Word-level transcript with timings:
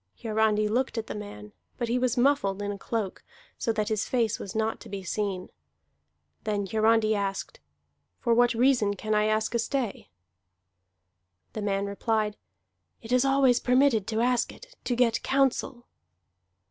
Hiarandi 0.19 0.67
looked 0.67 0.97
at 0.97 1.05
the 1.05 1.13
man, 1.13 1.53
but 1.77 1.87
he 1.87 1.99
was 1.99 2.17
muffled 2.17 2.59
in 2.63 2.71
a 2.71 2.77
cloak, 2.79 3.23
so 3.59 3.71
that 3.71 3.89
his 3.89 4.09
face 4.09 4.39
was 4.39 4.55
not 4.55 4.79
to 4.79 4.89
be 4.89 5.03
seen. 5.03 5.49
Then 6.43 6.65
Hiarandi 6.65 7.13
asked: 7.13 7.59
"For 8.17 8.33
what 8.33 8.55
reason 8.55 8.95
can 8.95 9.13
I 9.13 9.25
ask 9.25 9.53
a 9.53 9.59
stay?" 9.59 10.09
The 11.53 11.61
man 11.61 11.85
replied: 11.85 12.35
"It 13.03 13.11
is 13.11 13.23
always 13.23 13.59
permitted 13.59 14.07
to 14.07 14.21
ask 14.21 14.51
it, 14.51 14.75
to 14.85 14.95
get 14.95 15.21
counsel." 15.21 15.85